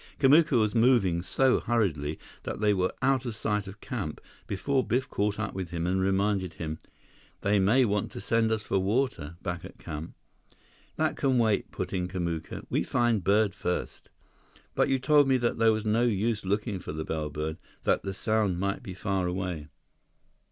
Kamuka 0.17 0.57
was 0.57 0.73
moving 0.73 1.21
so 1.21 1.59
hurriedly 1.59 2.17
that 2.41 2.59
they 2.59 2.73
were 2.73 2.91
out 3.03 3.23
of 3.23 3.35
sight 3.35 3.67
of 3.67 3.81
camp 3.81 4.19
before 4.47 4.83
Biff 4.83 5.07
caught 5.07 5.39
up 5.39 5.53
with 5.53 5.69
him 5.69 5.85
and 5.85 6.01
reminded 6.01 6.55
him, 6.55 6.79
"They 7.41 7.59
may 7.59 7.85
want 7.85 8.11
to 8.13 8.19
send 8.19 8.51
us 8.51 8.63
for 8.63 8.79
water, 8.79 9.37
back 9.43 9.63
at 9.63 9.77
camp—" 9.77 10.15
"That 10.95 11.15
can 11.17 11.37
wait," 11.37 11.69
put 11.69 11.93
in 11.93 12.07
Kamuka. 12.07 12.65
"We 12.67 12.81
find 12.81 13.23
bird 13.23 13.53
first." 13.53 14.09
"But 14.73 14.89
you 14.89 14.97
told 14.97 15.27
me 15.27 15.35
before 15.37 15.49
that 15.51 15.59
there 15.59 15.71
was 15.71 15.85
no 15.85 16.01
use 16.01 16.45
looking 16.45 16.79
for 16.79 16.93
the 16.93 17.05
bellbird, 17.05 17.57
that 17.83 18.01
the 18.01 18.15
sound 18.15 18.59
might 18.59 18.81
be 18.81 18.95
far 18.95 19.27
away." 19.27 19.67